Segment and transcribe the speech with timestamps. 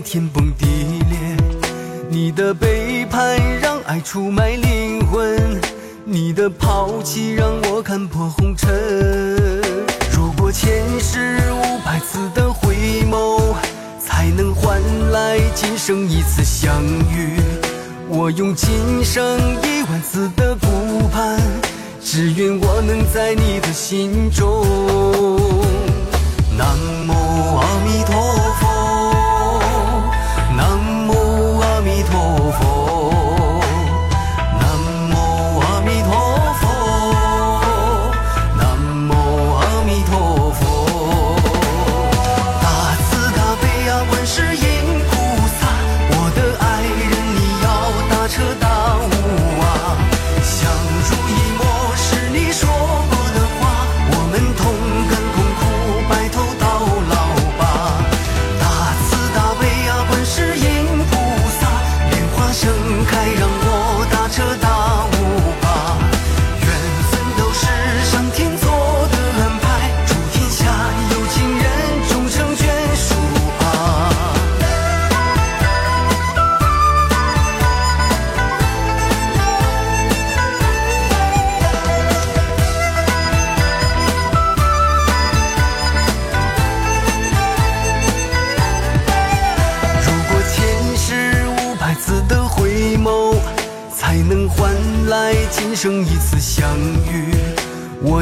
[0.00, 0.66] 天崩地
[1.10, 1.36] 裂，
[2.08, 5.60] 你的背叛让爱出卖灵魂，
[6.04, 8.70] 你的抛弃让我看破红尘。
[10.10, 12.74] 如果前世五百次的回
[13.10, 13.54] 眸，
[14.00, 14.80] 才能换
[15.10, 17.38] 来今生一次相遇，
[18.08, 21.38] 我用今生一万次的顾盼。
[22.04, 24.66] 只愿我能在你的心中。
[26.58, 26.76] 南
[27.08, 27.12] 无
[27.56, 28.14] 阿弥陀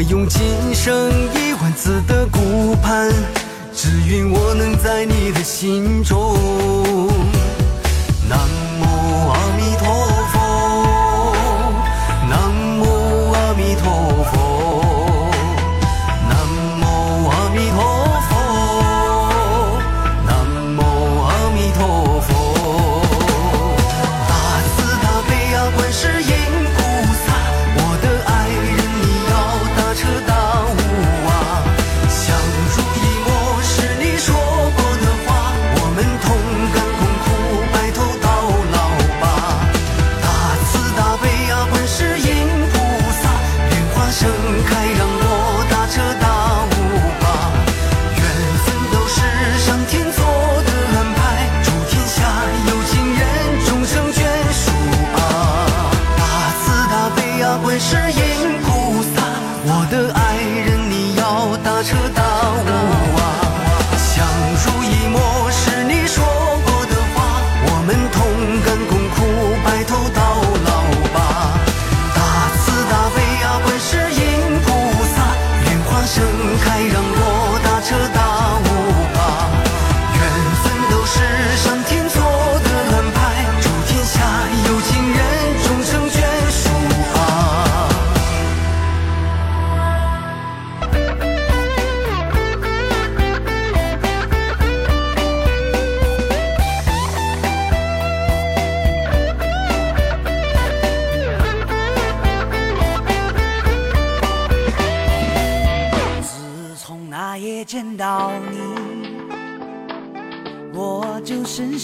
[0.00, 0.40] 我用今
[0.74, 3.12] 生一万次的顾盼，
[3.74, 6.99] 只愿我能在你的心中。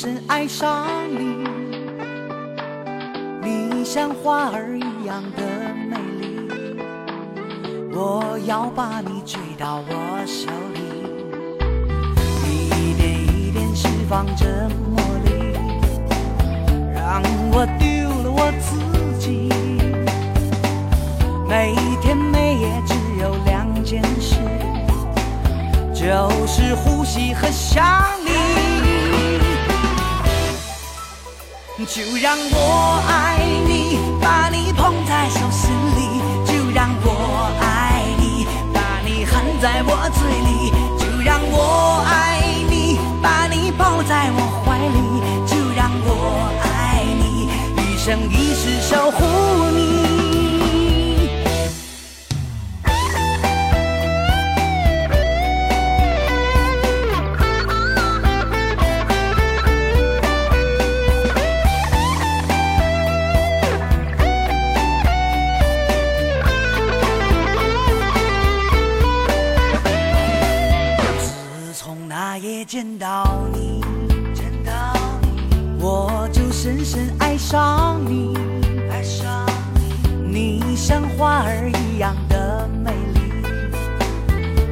[0.06, 1.44] 深爱上你。
[3.42, 5.42] 你像花儿一样的
[5.90, 6.78] 美丽，
[7.92, 10.78] 我要把你追到我手里，
[12.46, 14.46] 一点一点释放着
[14.78, 15.58] 魔力，
[16.94, 18.78] 让我丢了我自
[19.18, 19.48] 己。
[21.48, 24.36] 每天每夜只有两件事，
[25.92, 27.84] 就是呼吸和想
[28.24, 28.65] 你。
[31.88, 38.44] 就让我爱你，把你捧在手心里；就让我爱你，
[38.74, 47.48] 把你含在我嘴里；就让我爱你，把你抱在我怀里；就让我爱你，
[47.80, 49.75] 一生一世守护你。
[76.66, 78.36] 深深爱上你
[78.90, 79.46] 爱上
[80.28, 80.60] 你。
[80.60, 83.20] 你像花儿一样的美丽。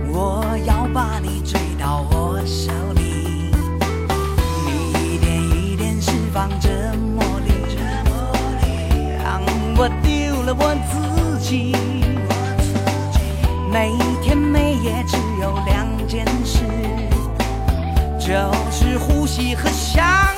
[0.09, 3.53] 我要把你追到我手里
[4.67, 7.53] 你一点一点释放着魔力
[9.23, 9.41] 让
[9.77, 11.77] 我丢了我自己。
[12.27, 12.75] 我自
[13.17, 13.21] 己
[13.71, 16.65] 每天每夜只有两件事
[18.19, 18.35] 就
[18.73, 20.34] 是呼吸和想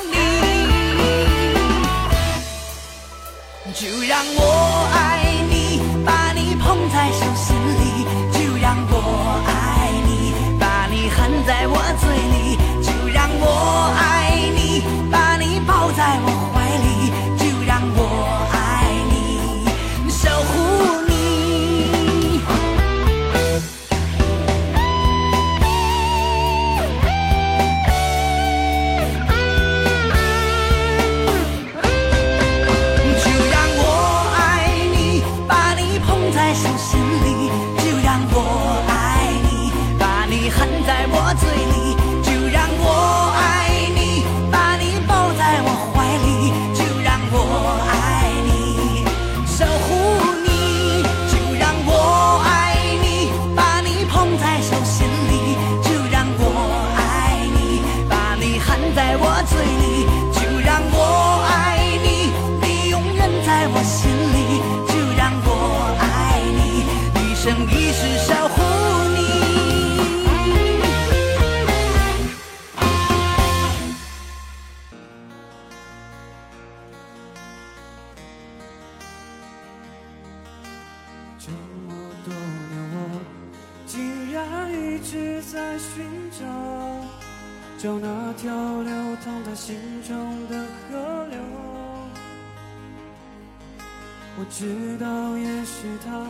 [94.39, 96.27] 我知道，也许它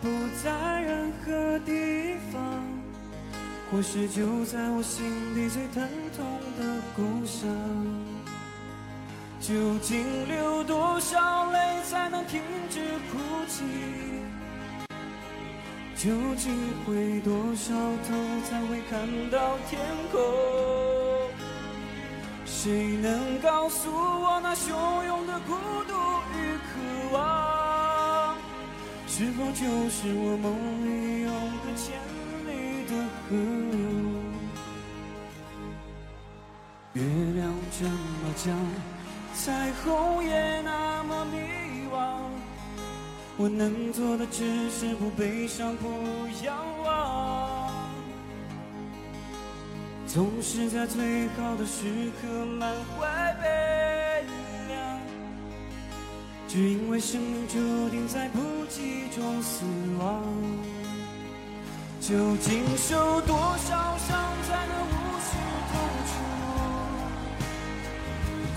[0.00, 0.08] 不
[0.40, 2.40] 在任何地方，
[3.72, 5.04] 或是就在我心
[5.34, 6.24] 底最疼痛
[6.56, 7.50] 的故乡。
[9.40, 9.52] 究
[9.82, 12.40] 竟流多少泪才能停
[12.70, 13.64] 止哭泣？
[15.96, 16.54] 究竟
[16.86, 18.14] 回多少头
[18.48, 19.80] 才会看到天
[20.12, 20.20] 空？
[22.46, 25.83] 谁能告诉我那汹涌的孤
[29.16, 30.50] 是否就是我梦
[30.84, 31.30] 里永
[31.62, 31.94] 隔千
[32.48, 32.50] 里
[32.90, 32.90] 的
[33.28, 33.36] 河？
[36.94, 37.00] 月
[37.36, 37.94] 亮这么
[38.44, 38.58] 亮，
[39.32, 41.94] 彩虹也那么迷惘。
[43.36, 45.86] 我能做的只是不悲伤，不
[46.44, 47.70] 仰望。
[50.08, 53.48] 总是在最好的时刻满怀悲，
[56.54, 57.58] 只因为生命注
[57.90, 59.64] 定在不羁中死
[59.98, 60.22] 亡。
[62.00, 65.34] 究竟受多少伤才能无视
[65.72, 65.74] 痛
[66.06, 66.12] 楚？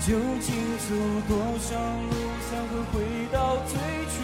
[0.06, 0.94] 究竟走
[1.26, 2.14] 多少路
[2.46, 2.94] 才会回
[3.32, 3.74] 到最
[4.06, 4.16] 初？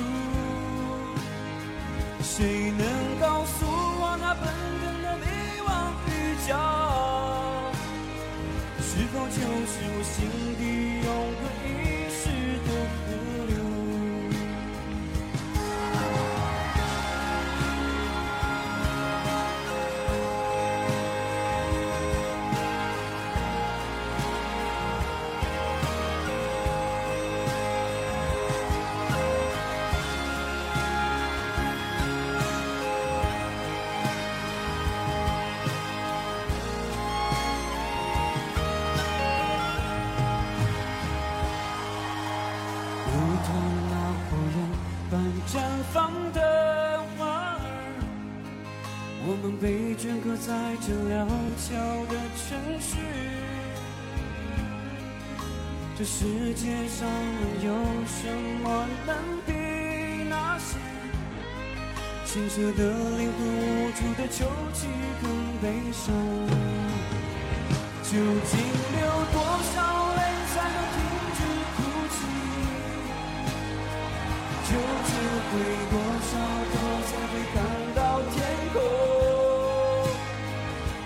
[2.23, 2.87] 谁能
[3.21, 4.45] 告诉我那奔
[4.85, 5.27] 腾的迷
[5.67, 5.69] 惘
[6.07, 6.11] 与
[6.49, 7.75] 骄傲，
[8.79, 9.35] 是否就
[9.67, 10.15] 是我心
[10.61, 10.63] 底
[45.47, 45.61] 绽
[45.93, 47.61] 放的花儿，
[49.27, 51.27] 我们被镌刻在这潦
[51.59, 51.65] 草
[52.11, 52.97] 的城市。
[55.97, 57.69] 这世界上能有
[58.07, 58.27] 什
[58.63, 59.15] 么能
[59.47, 59.53] 比
[60.29, 60.77] 那些？
[62.25, 62.83] 清澈的
[63.17, 64.89] 灵魂、无助的抽泣
[65.23, 65.25] 更
[65.63, 66.13] 悲伤？
[68.03, 68.53] 究竟
[68.93, 69.01] 流
[69.33, 69.37] 多
[69.73, 69.77] 少
[75.55, 76.33] 竟回多少
[76.73, 76.75] 头
[77.07, 77.57] 才会看
[77.95, 77.99] 到
[78.35, 78.37] 天
[78.73, 78.77] 空？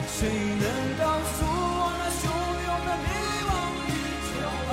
[0.09, 0.19] 谁
[0.59, 0.65] 能
[0.99, 2.21] 告诉我那汹
[2.65, 3.07] 涌的迷
[3.45, 3.51] 惘
[3.85, 3.91] 与
[4.25, 4.31] 骄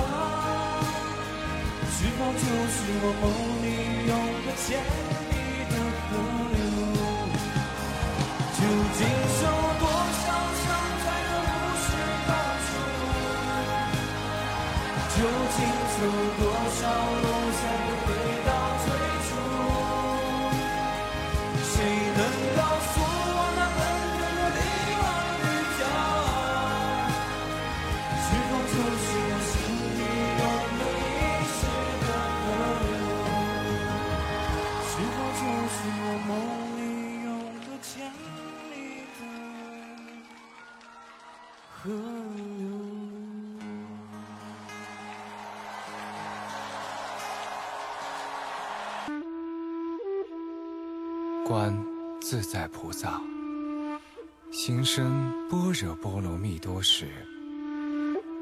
[1.92, 2.42] 是否就
[2.72, 3.24] 是我梦
[3.62, 3.64] 里
[4.08, 4.10] 永
[4.44, 4.66] 隔千
[5.30, 5.32] 里
[5.68, 5.72] 的
[6.08, 6.10] 河
[6.52, 6.58] 流？
[8.56, 8.60] 究
[8.96, 9.00] 竟
[9.36, 9.40] 受
[9.78, 9.84] 多
[10.24, 10.26] 少
[10.62, 10.64] 伤
[11.02, 11.54] 才能无
[11.84, 11.86] 视
[12.26, 12.30] 高
[12.64, 12.68] 处？
[15.16, 15.18] 究
[15.54, 15.58] 竟
[15.92, 15.98] 走
[51.46, 51.72] 观
[52.20, 53.22] 自在菩萨，
[54.50, 55.08] 行深
[55.48, 57.06] 般若波罗蜜多时，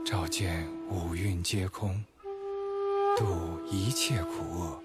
[0.06, 2.02] 照见五蕴皆空，
[3.18, 3.26] 度
[3.70, 4.82] 一切苦厄。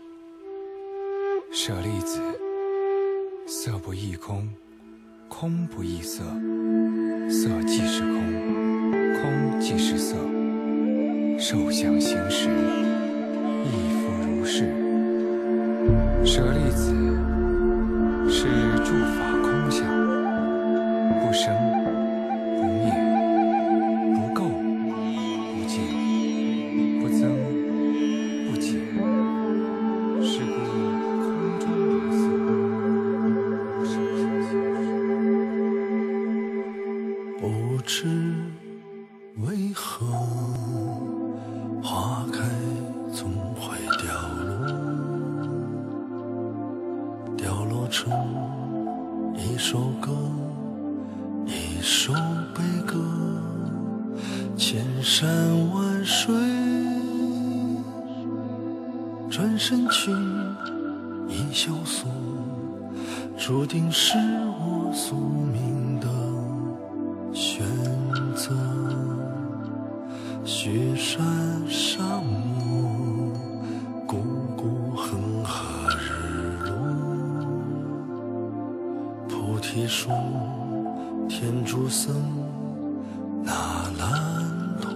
[1.49, 2.19] 舍利子，
[3.47, 4.49] 色不异空，
[5.29, 6.21] 空不异色，
[7.29, 10.17] 色即是空，空即是色，
[11.39, 12.49] 受想行识，
[13.63, 14.65] 亦复如是。
[16.25, 17.28] 舍利子。
[18.31, 18.45] 是
[18.85, 19.28] 诸法
[49.51, 50.11] 一首歌，
[51.47, 52.13] 一首
[52.53, 52.97] 悲歌。
[54.55, 55.27] 千山
[55.71, 56.35] 万水，
[59.27, 60.11] 转身去
[61.27, 62.07] 一萧索，
[63.37, 66.18] 注定是我宿命的。
[79.59, 80.09] 菩提树，
[81.27, 82.15] 天竺僧，
[83.43, 83.51] 那
[83.99, 84.89] 兰陀，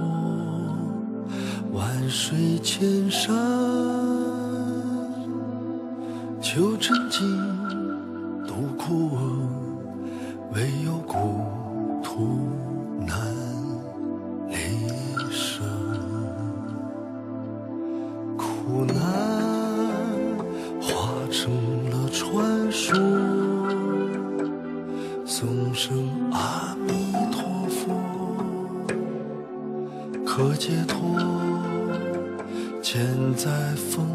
[1.74, 3.36] 万水千山，
[6.42, 7.28] 求真经，
[8.48, 9.20] 度苦厄，
[10.54, 11.44] 唯有故
[12.02, 12.40] 土
[25.36, 27.92] 送声阿弥陀佛，
[30.24, 31.20] 可解脱，
[32.84, 34.08] 千载风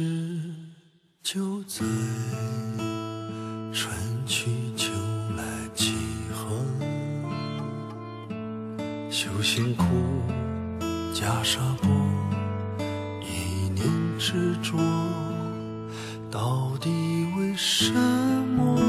[0.00, 0.06] 一世
[1.22, 1.84] 就在
[3.70, 3.94] 春
[4.26, 4.90] 去秋
[5.36, 5.92] 来几
[6.32, 6.56] 何？
[9.10, 9.84] 修行苦，
[11.12, 11.88] 袈裟薄，
[13.20, 13.84] 一念
[14.18, 14.78] 执着，
[16.30, 16.88] 到底
[17.36, 17.92] 为什
[18.56, 18.80] 么？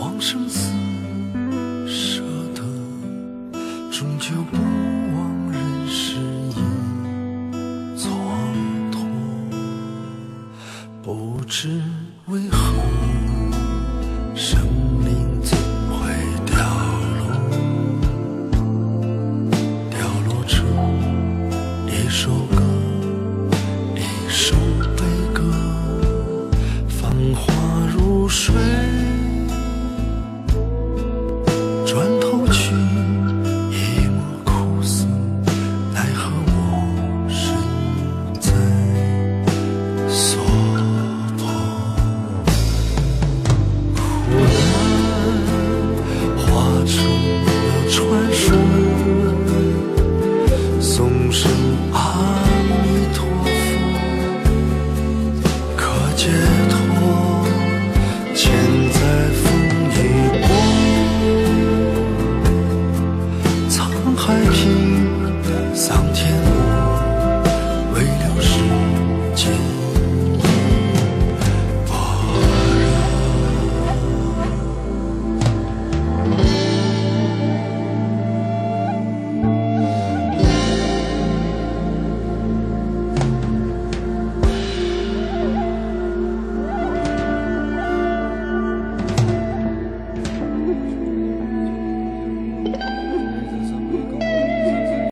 [0.00, 0.72] 往生死
[1.86, 2.24] 舍
[2.56, 2.64] 得，
[3.92, 4.56] 终究不